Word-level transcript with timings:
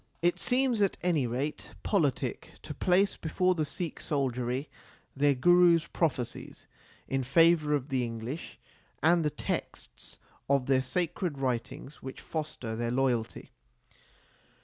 It 0.23 0.39
seems, 0.39 0.81
at 0.81 0.97
any 1.03 1.27
rate, 1.27 1.73
politic 1.83 2.53
to 2.63 2.73
place 2.73 3.17
before 3.17 3.53
the 3.53 3.65
Sikh 3.65 3.99
soldiery 3.99 4.67
their 5.15 5.35
Guru 5.35 5.75
s 5.75 5.85
prophecies 5.85 6.65
in 7.07 7.21
favour 7.21 7.75
of 7.75 7.89
the 7.89 8.03
English 8.03 8.57
and 9.03 9.23
the 9.23 9.29
texts 9.29 10.17
of 10.49 10.65
their 10.65 10.81
sacred 10.81 11.37
writings 11.37 12.01
which 12.01 12.19
foster 12.19 12.75
their 12.75 12.89
loyalty. 12.89 13.51